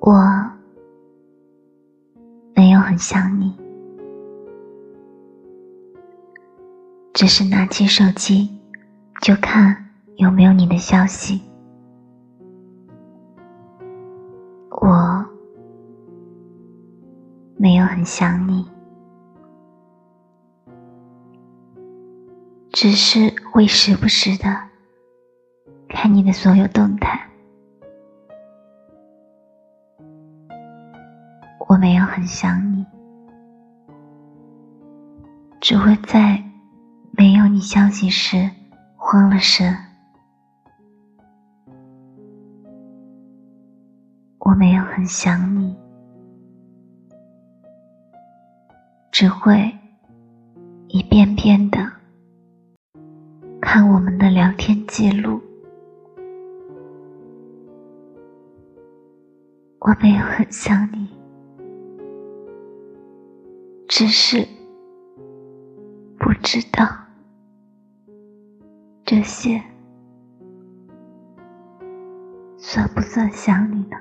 [0.00, 0.50] 我
[2.54, 3.54] 没有很想你，
[7.12, 8.50] 只是拿起手机
[9.20, 11.42] 就看有没有你的消息。
[14.70, 15.26] 我
[17.56, 18.66] 没有很想你，
[22.74, 24.52] 只是会时不时的
[25.88, 27.30] 看你的所有动态。
[31.68, 32.84] 我没有很想你，
[35.60, 36.42] 只会在
[37.12, 38.50] 没有你消息时
[38.96, 39.72] 慌了神。
[44.40, 45.76] 我没有很想你，
[49.12, 49.72] 只会
[50.88, 51.78] 一遍遍的
[53.64, 55.40] 看我们的聊天记录。
[59.78, 61.08] 我没有很想你。
[63.88, 64.46] 只是
[66.18, 66.86] 不知道
[69.02, 69.62] 这些
[72.58, 73.96] 算不算想你呢？